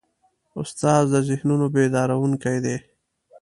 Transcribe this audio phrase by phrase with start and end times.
[0.61, 2.77] استاد د ذهنونو بیدارونکی دی.